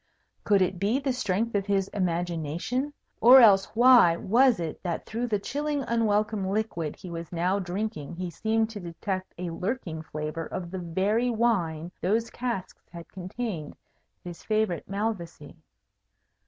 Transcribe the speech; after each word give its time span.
Could 0.43 0.63
it 0.63 0.79
be 0.79 0.97
the 0.97 1.13
strength 1.13 1.53
of 1.53 1.67
his 1.67 1.87
imagination, 1.89 2.91
or 3.19 3.39
else 3.39 3.65
why 3.75 4.15
was 4.17 4.59
it 4.59 4.81
that 4.81 5.05
through 5.05 5.27
the 5.27 5.37
chilling, 5.37 5.83
unwelcome 5.83 6.43
liquid 6.49 6.95
he 6.95 7.11
was 7.11 7.31
now 7.31 7.59
drinking 7.59 8.15
he 8.15 8.31
seemed 8.31 8.71
to 8.71 8.79
detect 8.79 9.35
a 9.37 9.51
lurking 9.51 10.01
flavour 10.01 10.47
of 10.47 10.71
the 10.71 10.79
very 10.79 11.29
wine 11.29 11.91
those 12.01 12.31
casks 12.31 12.83
had 12.91 13.09
contained, 13.11 13.75
his 14.23 14.41
favourite 14.41 14.89
Malvoisie? 14.89 15.57